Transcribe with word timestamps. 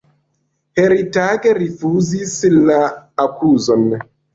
Heritage 0.79 1.53
rifuzis 1.61 2.35
la 2.67 2.83
akuzon. 3.29 3.91